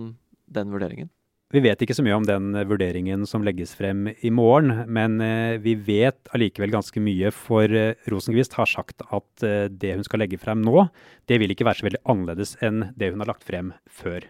den 0.49 0.73
vurderingen? 0.73 1.11
Vi 1.53 1.61
vet 1.61 1.79
ikke 1.85 1.93
så 1.93 2.03
mye 2.03 2.15
om 2.17 2.25
den 2.25 2.55
vurderingen 2.67 3.21
som 3.29 3.43
legges 3.45 3.75
frem 3.77 4.09
i 4.09 4.31
morgen, 4.33 4.71
men 4.91 5.19
eh, 5.21 5.59
vi 5.61 5.75
vet 5.77 6.31
allikevel 6.33 6.73
ganske 6.73 6.99
mye, 6.99 7.29
for 7.31 7.69
Rosenquist 8.11 8.57
har 8.57 8.67
sagt 8.67 9.05
at 9.05 9.45
eh, 9.45 9.67
det 9.69 9.93
hun 9.93 10.03
skal 10.07 10.23
legge 10.23 10.39
frem 10.41 10.63
nå, 10.65 10.87
det 11.29 11.37
vil 11.39 11.53
ikke 11.53 11.67
være 11.67 11.79
så 11.79 11.87
veldig 11.87 12.01
annerledes 12.11 12.55
enn 12.65 12.89
det 12.97 13.13
hun 13.13 13.21
har 13.21 13.29
lagt 13.29 13.45
frem 13.47 13.71
før. 13.85 14.25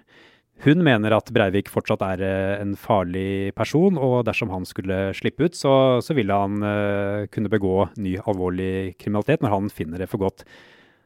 Hun 0.63 0.79
mener 0.85 1.11
at 1.11 1.27
Breivik 1.35 1.67
fortsatt 1.69 2.01
er 2.05 2.21
en 2.61 2.77
farlig 2.79 3.51
person, 3.57 3.99
og 3.99 4.23
dersom 4.25 4.53
han 4.53 4.63
skulle 4.65 5.09
slippe 5.17 5.49
ut, 5.49 5.57
så, 5.57 5.99
så 5.99 6.15
ville 6.15 6.31
han 6.31 7.27
kunne 7.27 7.51
begå 7.51 7.89
ny 7.99 8.15
alvorlig 8.23 8.95
kriminalitet 8.95 9.43
når 9.43 9.51
han 9.51 9.67
finner 9.73 9.99
det 10.01 10.07
for 10.09 10.23
godt. 10.23 10.45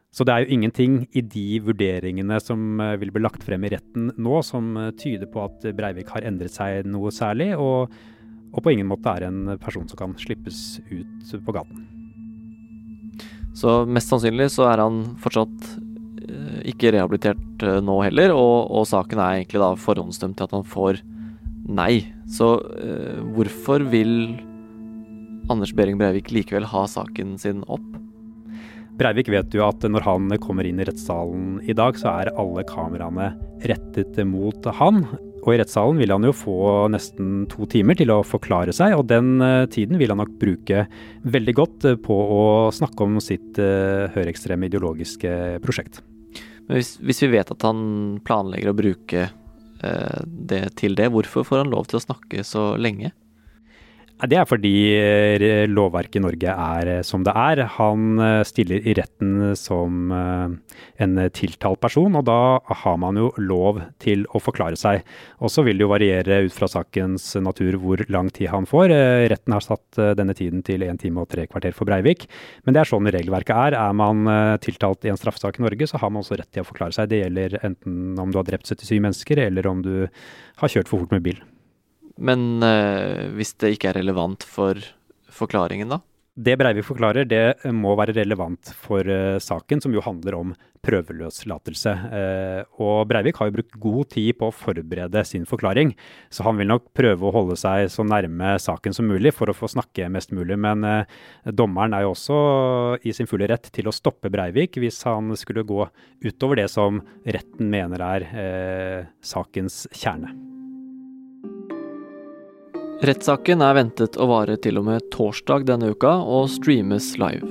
Så 0.09 0.25
det 0.25 0.33
er 0.33 0.43
jo 0.43 0.55
ingenting 0.55 1.03
i 1.13 1.21
de 1.21 1.59
vurderingene 1.61 2.39
som 2.41 2.81
eh, 2.81 2.95
vil 3.01 3.11
bli 3.13 3.21
lagt 3.21 3.45
frem 3.45 3.65
i 3.65 3.73
retten 3.75 4.09
nå, 4.17 4.39
som 4.45 4.71
eh, 4.77 4.93
tyder 4.97 5.29
på 5.29 5.43
at 5.43 5.67
Breivik 5.77 6.09
har 6.15 6.25
endret 6.25 6.55
seg 6.55 6.87
noe 6.89 7.13
særlig, 7.13 7.51
og, 7.53 7.93
og 8.49 8.65
på 8.65 8.73
ingen 8.73 8.89
måte 8.89 9.13
er 9.13 9.27
en 9.27 9.53
person 9.61 9.85
som 9.89 10.01
kan 10.01 10.17
slippes 10.17 10.79
ut 10.89 11.35
på 11.45 11.55
gaten. 11.55 11.85
Så 13.53 13.83
mest 13.89 14.09
sannsynlig 14.09 14.49
så 14.53 14.65
er 14.71 14.81
han 14.81 15.03
fortsatt 15.21 15.69
eh, 15.77 15.88
ikke 16.71 16.93
rehabilitert 16.95 17.65
nå 17.83 17.99
heller, 18.05 18.33
og, 18.35 18.69
og 18.71 18.87
saken 18.89 19.21
er 19.21 19.39
egentlig 19.39 19.61
da 19.61 19.73
forhåndsdømt 19.79 20.37
til 20.39 20.47
at 20.47 20.55
han 20.57 20.67
får 20.67 21.01
nei. 21.69 21.93
Så 22.29 22.57
eh, 22.81 23.21
hvorfor 23.35 23.85
vil 23.91 24.13
Anders 25.49 25.73
Behring 25.75 25.99
Breivik 25.99 26.33
likevel 26.33 26.67
ha 26.69 26.85
saken 26.89 27.37
sin 27.41 27.63
opp? 27.67 27.85
Breivik 28.99 29.29
vet 29.31 29.53
jo 29.55 29.63
at 29.63 29.85
når 29.87 30.03
han 30.03 30.33
kommer 30.43 30.67
inn 30.67 30.81
i 30.81 30.85
rettssalen 30.87 31.61
i 31.63 31.75
dag, 31.77 31.95
så 31.95 32.11
er 32.19 32.33
alle 32.35 32.65
kameraene 32.67 33.31
rettet 33.69 34.19
mot 34.27 34.67
han. 34.81 35.05
Og 35.39 35.53
i 35.53 35.59
rettssalen 35.61 36.01
vil 36.01 36.11
han 36.11 36.27
jo 36.27 36.35
få 36.35 36.57
nesten 36.91 37.45
to 37.49 37.63
timer 37.71 37.95
til 37.95 38.11
å 38.11 38.19
forklare 38.27 38.75
seg, 38.75 38.97
og 38.97 39.07
den 39.09 39.39
eh, 39.45 39.65
tiden 39.71 40.01
vil 40.01 40.11
han 40.11 40.19
nok 40.21 40.35
bruke 40.41 40.85
veldig 41.23 41.57
godt 41.61 41.89
eh, 41.93 41.99
på 42.03 42.19
å 42.35 42.45
snakke 42.75 43.07
om 43.07 43.17
sitt 43.23 43.57
høyreekstreme 43.59 44.67
ideologiske 44.67 45.31
prosjekt. 45.63 46.03
Men 46.69 46.77
hvis, 46.77 46.95
hvis, 47.01 47.23
vi 47.25 47.31
vet 47.33 47.49
at 47.49 47.65
han 47.65 47.79
planlegger 48.25 48.69
å 48.69 48.77
bruke 48.77 49.23
uh, 49.81 50.19
det 50.25 50.63
til 50.77 50.93
det, 50.99 51.09
hvorfor 51.09 51.47
får 51.47 51.63
han 51.63 51.73
lov 51.73 51.89
til 51.89 51.97
å 51.97 52.03
snakke 52.03 52.45
så 52.45 52.75
lenge? 52.77 53.09
Det 54.19 54.35
er 54.35 54.47
fordi 54.49 54.73
eh, 54.99 55.63
lovverket 55.71 56.17
i 56.19 56.21
Norge 56.25 56.51
er 56.51 56.89
eh, 56.91 57.03
som 57.07 57.23
det 57.23 57.31
er. 57.39 57.61
Han 57.77 58.19
eh, 58.19 58.41
stiller 58.43 58.83
i 58.83 58.95
retten 58.97 59.53
som 59.55 60.11
en 60.11 61.19
tiltalt 61.35 61.79
person, 61.79 62.17
og 62.19 62.25
da 62.27 62.59
har 62.81 62.97
man 62.99 63.15
jo 63.15 63.29
lov 63.39 63.79
til 64.03 64.25
å 64.35 64.41
forklare 64.43 64.75
seg. 64.79 65.05
Og 65.39 65.53
så 65.53 65.63
vil 65.63 65.79
det 65.79 65.85
jo 65.85 65.91
variere 65.91 66.41
ut 66.43 66.55
fra 66.55 66.67
sakens 66.67 67.31
natur 67.39 67.77
hvor 67.79 68.03
lang 68.11 68.27
tid 68.35 68.51
han 68.51 68.67
får. 68.67 68.91
Retten 69.31 69.55
har 69.55 69.63
satt 69.63 69.99
denne 70.19 70.35
tiden 70.35 70.63
til 70.67 70.83
1 70.83 70.99
time 71.03 71.23
og 71.23 71.29
tre 71.31 71.45
kvarter 71.47 71.75
for 71.75 71.87
Breivik, 71.87 72.27
men 72.65 72.75
det 72.75 72.83
er 72.83 72.91
sånn 72.91 73.07
regelverket 73.07 73.55
er. 73.55 73.77
Er 73.79 73.95
man 73.95 74.27
tiltalt 74.63 75.07
i 75.07 75.13
en 75.13 75.19
straffesak 75.19 75.61
i 75.61 75.67
Norge, 75.67 75.87
så 75.87 76.01
har 76.01 76.11
man 76.11 76.25
også 76.25 76.39
rett 76.39 76.51
til 76.51 76.65
å 76.65 76.67
forklare 76.67 76.95
seg. 76.95 77.11
Det 77.11 77.23
gjelder 77.23 77.59
enten 77.61 78.19
om 78.19 78.33
du 78.33 78.41
har 78.41 78.47
drept 78.51 78.67
77 78.67 78.97
mennesker, 78.97 79.45
eller 79.47 79.71
om 79.71 79.83
du 79.85 79.93
har 80.59 80.75
kjørt 80.75 80.91
for 80.91 80.99
fort 80.99 81.15
med 81.15 81.27
bil. 81.27 81.39
Men 82.19 82.63
eh, 82.65 83.29
hvis 83.37 83.55
det 83.61 83.75
ikke 83.75 83.93
er 83.93 84.01
relevant 84.01 84.43
for 84.47 84.79
forklaringen, 85.33 85.91
da? 85.95 86.01
Det 86.39 86.53
Breivik 86.55 86.85
forklarer, 86.87 87.25
det 87.27 87.71
må 87.75 87.97
være 87.99 88.13
relevant 88.15 88.69
for 88.79 89.03
uh, 89.03 89.41
saken, 89.43 89.81
som 89.83 89.91
jo 89.91 90.03
handler 90.05 90.37
om 90.37 90.53
prøveløslatelse. 90.85 91.91
Uh, 92.13 92.61
og 92.79 93.09
Breivik 93.09 93.41
har 93.41 93.49
jo 93.49 93.55
brukt 93.57 93.75
god 93.83 94.11
tid 94.13 94.37
på 94.39 94.47
å 94.47 94.55
forberede 94.55 95.25
sin 95.27 95.43
forklaring, 95.49 95.91
så 96.31 96.45
han 96.47 96.61
vil 96.61 96.69
nok 96.71 96.85
prøve 96.95 97.27
å 97.27 97.33
holde 97.35 97.57
seg 97.59 97.89
så 97.91 98.05
nærme 98.07 98.53
saken 98.61 98.95
som 98.95 99.09
mulig 99.11 99.33
for 99.35 99.51
å 99.51 99.57
få 99.57 99.67
snakke 99.73 100.07
mest 100.13 100.31
mulig. 100.31 100.55
Men 100.55 100.87
uh, 100.87 101.17
dommeren 101.43 101.97
er 101.97 102.05
jo 102.05 102.13
også 102.13 102.37
i 103.03 103.15
sin 103.15 103.27
fulle 103.27 103.49
rett 103.51 103.67
til 103.75 103.91
å 103.91 103.95
stoppe 103.95 104.31
Breivik 104.31 104.79
hvis 104.79 105.01
han 105.09 105.35
skulle 105.39 105.67
gå 105.67 105.89
utover 106.23 106.63
det 106.63 106.69
som 106.71 107.01
retten 107.27 107.67
mener 107.73 108.05
er 108.13 108.29
sakens 109.19 109.89
kjerne. 109.91 110.48
Rettssaken 112.99 113.61
er 113.63 113.77
ventet 113.77 114.17
å 114.19 114.25
vare 114.27 114.57
til 114.59 114.75
og 114.81 114.83
med 114.89 115.05
torsdag 115.13 115.63
denne 115.69 115.93
uka 115.95 116.17
og 116.19 116.49
streames 116.51 117.13
live. 117.21 117.47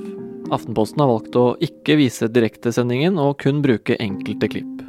Aftenposten 0.53 1.01
har 1.01 1.09
valgt 1.09 1.37
å 1.41 1.45
ikke 1.65 1.95
vise 1.97 2.29
direktesendingen 2.29 3.17
og 3.17 3.39
kun 3.41 3.63
bruke 3.65 3.97
enkelte 3.97 4.45
klipp. 4.53 4.83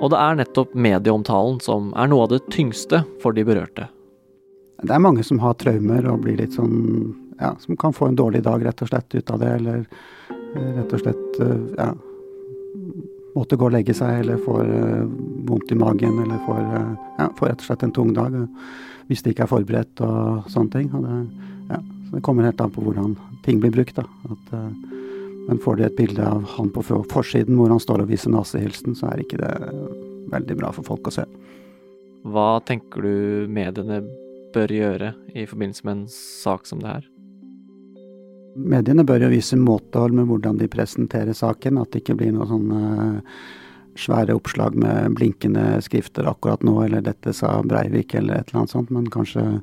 Og 0.00 0.08
det 0.14 0.22
er 0.22 0.40
nettopp 0.40 0.72
medieomtalen 0.72 1.60
som 1.60 1.92
er 2.00 2.08
noe 2.08 2.24
av 2.24 2.32
det 2.32 2.40
tyngste 2.54 3.02
for 3.20 3.36
de 3.36 3.44
berørte. 3.44 3.90
Det 4.80 4.94
er 4.94 5.04
mange 5.04 5.26
som 5.26 5.42
har 5.44 5.58
traumer 5.60 6.06
og 6.14 6.24
blir 6.24 6.40
litt 6.40 6.56
sånn 6.56 7.12
ja, 7.36 7.52
som 7.60 7.76
kan 7.76 7.92
få 7.92 8.08
en 8.08 8.16
dårlig 8.16 8.46
dag 8.48 8.64
rett 8.64 8.80
og 8.80 8.88
slett 8.88 9.20
ut 9.20 9.36
av 9.36 9.44
det, 9.44 9.54
eller 9.60 9.84
eh, 10.32 10.68
rett 10.80 10.96
og 10.96 11.04
slett 11.04 11.42
eh, 11.44 11.56
ja, 11.76 11.92
måtte 13.36 13.60
gå 13.60 13.68
og 13.68 13.76
legge 13.76 13.92
seg, 13.94 14.22
eller 14.22 14.40
får 14.42 14.64
uh, 14.64 15.02
vondt 15.46 15.70
i 15.70 15.76
magen, 15.78 16.16
eller 16.24 16.40
får, 16.46 16.62
ja, 17.20 17.26
får 17.36 17.52
rett 17.52 17.60
og 17.60 17.68
slett 17.68 17.84
en 17.86 17.92
tung 17.94 18.14
dag 18.16 18.38
hvis 19.08 19.24
det 19.24 19.32
ikke 19.32 19.46
er 19.46 19.50
forberedt 19.50 20.02
og 20.04 20.48
sånne 20.52 20.74
ting. 20.74 20.92
Og 20.94 21.04
det, 21.04 21.16
ja, 21.72 21.80
det, 22.12 22.22
kommer 22.24 22.48
helt 22.48 22.60
an 22.60 22.72
på 22.74 22.84
hvordan 22.84 23.16
ting 23.46 23.60
blir 23.62 23.72
brukt. 23.74 23.98
At, 23.98 24.52
uh, 24.52 24.68
men 25.48 25.60
får 25.64 25.78
de 25.78 25.86
et 25.88 25.96
bilde 25.96 26.24
av 26.24 26.44
han 26.58 26.70
på 26.74 26.84
forsiden 26.84 27.56
hvor 27.56 27.72
han 27.72 27.80
står 27.80 28.04
og 28.04 28.10
viser 28.10 28.32
nazihilsen, 28.34 28.96
så 28.98 29.08
er 29.08 29.24
ikke 29.24 29.40
det 29.40 29.52
veldig 30.28 30.58
bra 30.60 30.72
for 30.76 30.84
folk 30.84 31.08
å 31.08 31.14
se. 31.20 31.24
Hva 32.28 32.58
tenker 32.68 33.04
du 33.04 33.46
mediene 33.52 34.02
bør 34.52 34.72
gjøre 34.72 35.14
i 35.32 35.46
forbindelse 35.48 35.86
med 35.86 35.94
en 35.94 36.10
sak 36.12 36.68
som 36.68 36.82
det 36.82 36.90
her? 36.90 37.06
Mediene 38.58 39.04
bør 39.06 39.24
jo 39.24 39.32
vise 39.32 39.56
måtehold 39.60 40.16
med 40.18 40.28
hvordan 40.28 40.58
de 40.60 40.68
presenterer 40.68 41.36
saken. 41.36 41.78
At 41.80 41.92
det 41.92 42.02
ikke 42.02 42.18
blir 42.18 42.34
noe 42.34 42.48
sånn 42.50 42.68
uh, 42.74 43.40
svære 43.98 44.36
oppslag 44.36 44.76
med 44.78 45.14
blinkende 45.18 45.80
skrifter 45.84 46.28
akkurat 46.30 46.62
nå, 46.62 46.76
eller 46.84 47.02
'dette 47.02 47.32
sa 47.34 47.62
Breivik', 47.62 48.14
eller 48.14 48.34
et 48.34 48.48
eller 48.48 48.62
annet 48.62 48.70
sånt. 48.70 48.90
Men 48.90 49.10
kanskje 49.10 49.60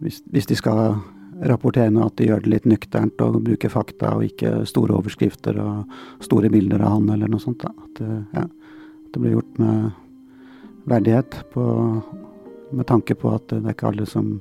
hvis, 0.00 0.22
hvis 0.32 0.46
de 0.46 0.56
skal 0.56 0.96
rapportere 1.42 1.90
noe, 1.90 2.06
at 2.06 2.16
de 2.16 2.28
gjør 2.28 2.44
det 2.44 2.50
litt 2.52 2.66
nøkternt 2.68 3.20
og 3.24 3.42
bruker 3.44 3.72
fakta, 3.72 4.14
og 4.16 4.26
ikke 4.26 4.64
store 4.68 4.94
overskrifter 4.94 5.58
og 5.60 5.84
store 6.24 6.50
bilder 6.52 6.82
av 6.84 6.98
han, 6.98 7.08
eller 7.16 7.30
noe 7.30 7.42
sånt. 7.42 7.64
Da. 7.64 7.70
At, 7.70 8.02
ja, 8.34 8.44
at 8.44 9.12
det 9.12 9.22
blir 9.22 9.36
gjort 9.36 9.58
med 9.58 9.90
verdighet, 10.90 11.40
på, 11.52 11.64
med 12.70 12.86
tanke 12.86 13.16
på 13.18 13.32
at 13.34 13.48
det 13.50 13.64
er 13.64 13.76
ikke 13.76 13.90
alle 13.90 14.06
som 14.06 14.38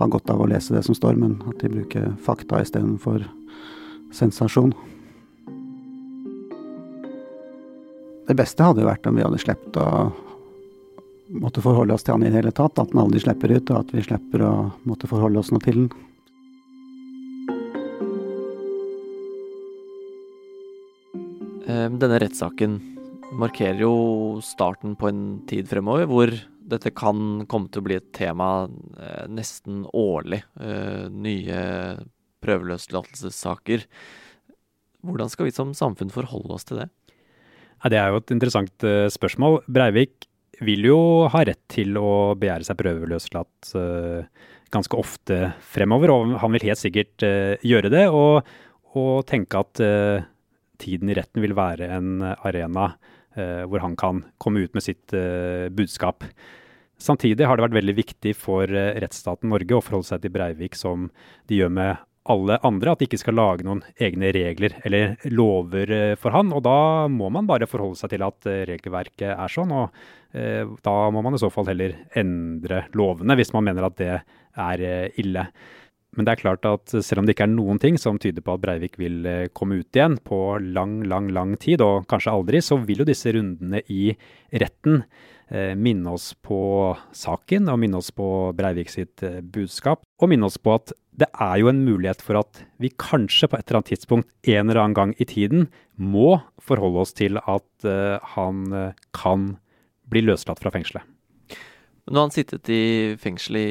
har 0.00 0.10
godt 0.10 0.30
av 0.32 0.40
å 0.42 0.48
lese 0.50 0.74
det 0.74 0.82
som 0.86 0.96
står, 0.96 1.18
men 1.20 1.36
at 1.50 1.60
de 1.62 1.70
bruker 1.70 2.14
fakta 2.24 2.62
istedenfor 2.64 3.26
sensasjon. 4.12 4.72
Det 8.32 8.38
beste 8.38 8.64
hadde 8.64 8.80
jo 8.80 8.86
vært 8.88 9.04
om 9.04 9.18
vi 9.18 9.24
hadde 9.26 9.38
sluppet 9.42 9.74
å 9.76 9.88
måtte 11.42 11.60
forholde 11.60 11.92
oss 11.92 12.04
til 12.06 12.14
han 12.14 12.22
i 12.24 12.30
det 12.30 12.38
hele 12.38 12.52
tatt. 12.56 12.78
At 12.80 12.94
han 12.94 13.02
aldri 13.02 13.20
slipper 13.20 13.52
ut, 13.52 13.68
og 13.68 13.82
at 13.82 13.90
vi 13.92 14.04
slipper 14.06 14.44
å 14.46 14.52
måtte 14.88 15.10
forholde 15.10 15.42
oss 15.42 15.50
noe 15.52 15.60
til 15.60 15.82
den. 15.82 15.90
Ehm, 21.68 22.00
denne 22.00 22.22
rettssaken 22.24 22.78
markerer 23.36 23.84
jo 23.84 23.92
starten 24.40 24.96
på 24.96 25.12
en 25.12 25.22
tid 25.52 25.68
fremover 25.68 26.08
hvor 26.08 26.32
dette 26.72 26.94
kan 26.96 27.44
komme 27.52 27.68
til 27.68 27.84
å 27.84 27.88
bli 27.90 28.00
et 28.00 28.08
tema 28.16 28.48
eh, 28.96 29.28
nesten 29.28 29.84
årlig. 29.92 30.40
Eh, 30.56 31.04
nye 31.12 31.60
prøveløslatelsessaker. 32.40 33.84
Hvordan 35.04 35.36
skal 35.36 35.50
vi 35.50 35.56
som 35.60 35.76
samfunn 35.76 36.16
forholde 36.16 36.56
oss 36.56 36.70
til 36.72 36.80
det? 36.80 36.88
Det 37.90 37.98
er 37.98 38.12
jo 38.12 38.20
et 38.20 38.34
interessant 38.34 38.84
uh, 38.86 39.08
spørsmål. 39.10 39.62
Breivik 39.66 40.28
vil 40.62 40.86
jo 40.86 40.98
ha 41.32 41.42
rett 41.48 41.62
til 41.72 41.96
å 41.98 42.34
begjære 42.38 42.68
seg 42.68 42.78
prøveløslatt 42.78 43.72
uh, 43.74 44.50
ganske 44.72 44.98
ofte 44.98 45.40
fremover, 45.72 46.12
og 46.14 46.36
han 46.40 46.54
vil 46.54 46.68
helt 46.70 46.80
sikkert 46.80 47.26
uh, 47.26 47.58
gjøre 47.66 47.90
det. 47.92 48.06
Og, 48.14 48.46
og 48.94 49.12
tenke 49.26 49.64
at 49.64 49.82
tiden 50.82 51.10
i 51.10 51.16
retten 51.16 51.42
vil 51.42 51.56
være 51.56 51.88
en 51.96 52.20
arena 52.20 52.92
hvor 53.32 53.80
han 53.80 53.94
kan 53.96 54.18
komme 54.42 54.60
ut 54.60 54.74
med 54.76 54.84
sitt 54.84 55.14
budskap. 55.72 56.26
Samtidig 57.00 57.46
har 57.48 57.56
det 57.56 57.64
vært 57.64 57.78
veldig 57.78 57.94
viktig 57.96 58.34
for 58.36 58.68
rettsstaten 58.68 59.48
Norge 59.48 59.78
å 59.78 59.80
forholde 59.80 60.10
seg 60.10 60.20
til 60.20 60.34
Breivik 60.34 60.76
som 60.76 61.06
de 61.48 61.62
gjør 61.62 61.72
med 61.72 62.02
alle 62.30 62.58
andre, 62.62 62.92
at 62.92 63.00
de 63.00 63.08
ikke 63.08 63.20
skal 63.20 63.36
lage 63.38 63.66
noen 63.66 63.82
egne 64.00 64.30
regler 64.34 64.76
eller 64.86 65.16
lover 65.34 65.90
eh, 65.90 66.14
for 66.20 66.34
han. 66.34 66.52
Og 66.54 66.62
da 66.64 67.08
må 67.10 67.30
man 67.34 67.48
bare 67.48 67.68
forholde 67.70 67.98
seg 67.98 68.14
til 68.14 68.24
at 68.26 68.48
eh, 68.50 68.62
regelverket 68.70 69.32
er 69.32 69.52
sånn. 69.52 69.74
Og 69.74 70.38
eh, 70.38 70.62
da 70.86 70.96
må 71.14 71.24
man 71.24 71.36
i 71.36 71.42
så 71.42 71.50
fall 71.52 71.72
heller 71.72 71.96
endre 72.18 72.84
lovene, 72.98 73.38
hvis 73.38 73.54
man 73.56 73.66
mener 73.66 73.88
at 73.88 73.98
det 73.98 74.14
er 74.52 74.84
ille. 75.18 75.48
Men 76.12 76.28
det 76.28 76.34
er 76.34 76.42
klart 76.42 76.66
at 76.68 76.92
selv 76.92 77.22
om 77.22 77.26
det 77.26 77.34
ikke 77.34 77.46
er 77.48 77.54
noen 77.54 77.80
ting 77.80 77.96
som 77.98 78.18
tyder 78.20 78.44
på 78.44 78.54
at 78.54 78.62
Breivik 78.62 78.98
vil 79.00 79.24
komme 79.56 79.80
ut 79.80 79.96
igjen 79.96 80.18
på 80.20 80.58
lang, 80.60 80.98
lang, 81.08 81.30
lang 81.32 81.54
tid, 81.56 81.80
og 81.80 82.04
kanskje 82.10 82.34
aldri, 82.36 82.60
så 82.60 82.76
vil 82.84 83.00
jo 83.00 83.08
disse 83.08 83.32
rundene 83.32 83.80
i 83.88 84.10
retten 84.60 85.00
minne 85.80 86.12
oss 86.12 86.30
på 86.40 86.58
saken 87.16 87.68
og 87.72 87.80
minne 87.80 87.98
oss 87.98 88.12
på 88.12 88.26
Breivik 88.56 88.92
sitt 88.92 89.24
budskap. 89.56 90.04
Og 90.20 90.30
minne 90.32 90.52
oss 90.52 90.60
på 90.60 90.76
at 90.76 90.92
det 91.20 91.28
er 91.44 91.56
jo 91.60 91.68
en 91.68 91.82
mulighet 91.84 92.22
for 92.24 92.40
at 92.40 92.62
vi 92.80 92.90
kanskje 93.00 93.48
på 93.50 93.58
et 93.58 93.66
eller 93.66 93.82
annet 93.82 93.92
tidspunkt 93.92 94.48
en 94.48 94.70
eller 94.70 94.80
annen 94.80 94.96
gang 94.96 95.14
i 95.20 95.26
tiden 95.28 95.66
må 96.00 96.40
forholde 96.62 97.02
oss 97.04 97.12
til 97.16 97.36
at 97.42 97.88
uh, 97.88 98.16
han 98.34 98.62
uh, 98.72 99.00
kan 99.16 99.52
bli 100.12 100.24
løslatt 100.24 100.62
fra 100.62 100.72
fengselet. 100.72 101.04
Nå 102.08 102.16
har 102.16 102.26
han 102.26 102.34
sittet 102.34 102.68
i 102.72 102.84
fengsel 103.20 103.58
i 103.60 103.68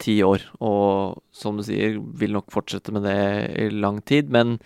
ti 0.00 0.18
år, 0.26 0.42
og 0.64 1.20
som 1.34 1.58
du 1.58 1.64
sier, 1.66 1.98
vil 1.98 2.34
nok 2.34 2.52
fortsette 2.52 2.94
med 2.94 3.04
det 3.06 3.18
i 3.60 3.68
lang 3.74 4.00
tid. 4.06 4.30
Men 4.32 4.56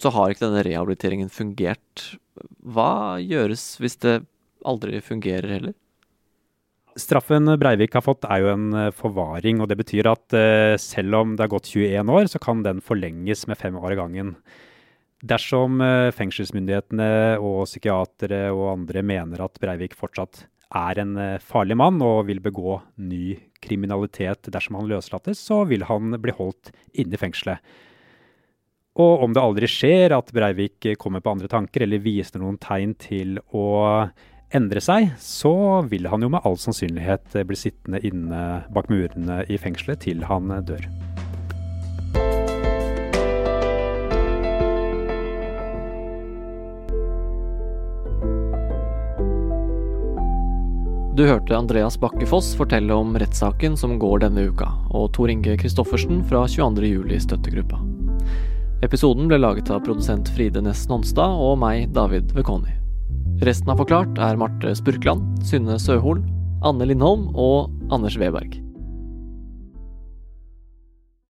så 0.00 0.12
har 0.14 0.32
ikke 0.32 0.46
denne 0.46 0.64
rehabiliteringen 0.66 1.30
fungert. 1.32 2.06
Hva 2.64 3.20
gjøres 3.22 3.74
hvis 3.82 3.98
det 4.02 4.16
aldri 4.66 5.02
fungerer 5.04 5.58
heller? 5.58 5.76
Straffen 6.94 7.50
Breivik 7.58 7.96
har 7.96 8.04
fått 8.06 8.26
er 8.30 8.44
jo 8.44 8.52
en 8.52 8.68
eh, 8.78 8.92
forvaring, 8.94 9.58
og 9.62 9.70
det 9.70 9.78
betyr 9.80 10.06
at 10.12 10.36
uh, 10.36 10.74
selv 10.78 11.18
om 11.18 11.32
det 11.34 11.42
har 11.42 11.50
gått 11.50 11.72
21 11.72 12.12
år, 12.14 12.28
så 12.30 12.40
kan 12.42 12.62
den 12.62 12.82
forlenges 12.84 13.48
med 13.50 13.58
fem 13.58 13.74
år 13.80 13.96
av 13.96 14.04
gangen. 14.04 14.34
Dersom 15.24 15.80
uh, 15.82 16.12
fengselsmyndighetene 16.14 17.40
og 17.42 17.64
psykiatere 17.66 18.44
og 18.54 18.68
andre 18.76 19.02
mener 19.06 19.42
at 19.42 19.58
Breivik 19.62 19.96
fortsatt 19.98 20.44
er 20.74 20.98
en 20.98 21.18
farlig 21.38 21.76
mann 21.78 22.00
og 22.02 22.24
vil 22.26 22.40
begå 22.42 22.80
ny 22.98 23.36
kriminalitet 23.62 24.48
dersom 24.50 24.80
han 24.80 24.88
løslates, 24.90 25.38
så 25.38 25.60
vil 25.70 25.84
han 25.86 26.16
bli 26.18 26.34
holdt 26.34 26.72
inne 26.98 27.14
i 27.14 27.20
fengselet. 27.20 27.74
Og 28.98 29.22
om 29.26 29.34
det 29.34 29.42
aldri 29.42 29.68
skjer 29.70 30.14
at 30.16 30.32
Breivik 30.34 30.88
kommer 30.98 31.22
på 31.22 31.34
andre 31.34 31.50
tanker 31.50 31.86
eller 31.86 32.02
viser 32.02 32.42
noen 32.42 32.58
tegn 32.62 32.96
til 32.98 33.38
å 33.54 33.64
endre 34.54 34.80
seg, 34.82 35.10
så 35.20 35.82
vil 35.90 36.06
han 36.10 36.22
jo 36.22 36.30
med 36.32 36.44
all 36.46 36.56
sannsynlighet 36.60 37.34
bli 37.48 37.58
sittende 37.58 38.00
inne 38.06 38.44
bak 38.74 38.90
murene 38.92 39.42
i 39.50 39.58
fengselet 39.60 40.04
til 40.06 40.24
han 40.28 40.52
dør. 40.66 40.86
Du 51.14 51.22
hørte 51.22 51.54
Andreas 51.54 51.94
Bakkefoss 52.02 52.56
fortelle 52.58 52.94
om 52.94 53.12
rettssaken 53.14 53.76
som 53.78 54.00
går 54.02 54.24
denne 54.24 54.48
uka, 54.50 54.66
og 54.90 55.12
Tor 55.14 55.30
Inge 55.30 55.54
Christoffersen 55.60 56.24
fra 56.26 56.42
22. 56.50 56.88
juli 56.90 57.20
støttegruppa. 57.22 57.78
Episoden 58.82 59.30
ble 59.30 59.38
laget 59.38 59.70
av 59.70 59.84
produsent 59.86 60.34
Fride 60.34 60.64
Næss 60.66 60.88
Nonstad 60.90 61.38
og 61.38 61.60
meg, 61.62 61.86
David 61.94 62.34
Vekoni. 62.34 62.83
Resten 63.42 63.72
av 63.72 63.80
Forklart 63.82 64.18
er 64.22 64.36
Marte 64.38 64.70
Spurkland, 64.78 65.42
Synne 65.42 65.74
Søhol, 65.82 66.20
Anne 66.62 66.86
Lindholm 66.86 67.26
og 67.34 67.72
Anders 67.90 68.14
Weberg. 68.20 68.63